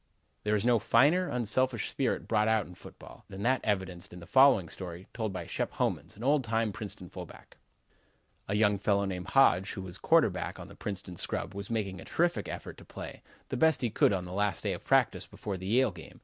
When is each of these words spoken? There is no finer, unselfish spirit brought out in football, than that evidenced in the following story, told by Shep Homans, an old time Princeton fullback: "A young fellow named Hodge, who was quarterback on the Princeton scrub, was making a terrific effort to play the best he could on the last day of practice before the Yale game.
There 0.43 0.55
is 0.55 0.65
no 0.65 0.79
finer, 0.79 1.27
unselfish 1.29 1.91
spirit 1.91 2.27
brought 2.27 2.47
out 2.47 2.65
in 2.65 2.73
football, 2.73 3.23
than 3.29 3.43
that 3.43 3.61
evidenced 3.63 4.11
in 4.11 4.19
the 4.19 4.25
following 4.25 4.67
story, 4.67 5.05
told 5.13 5.31
by 5.31 5.45
Shep 5.45 5.73
Homans, 5.73 6.17
an 6.17 6.23
old 6.23 6.43
time 6.43 6.71
Princeton 6.71 7.07
fullback: 7.07 7.57
"A 8.47 8.55
young 8.55 8.79
fellow 8.79 9.05
named 9.05 9.27
Hodge, 9.27 9.73
who 9.73 9.83
was 9.83 9.99
quarterback 9.99 10.59
on 10.59 10.69
the 10.69 10.75
Princeton 10.75 11.17
scrub, 11.17 11.53
was 11.53 11.69
making 11.69 12.01
a 12.01 12.05
terrific 12.05 12.47
effort 12.49 12.79
to 12.79 12.83
play 12.83 13.21
the 13.49 13.57
best 13.57 13.81
he 13.81 13.91
could 13.91 14.11
on 14.11 14.25
the 14.25 14.33
last 14.33 14.63
day 14.63 14.73
of 14.73 14.83
practice 14.83 15.27
before 15.27 15.55
the 15.55 15.67
Yale 15.67 15.91
game. 15.91 16.19